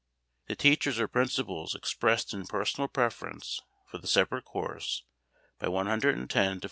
[0.47, 5.03] The teachers or principals expressed a personal preference for the separate course
[5.59, 6.59] by 110 to 42.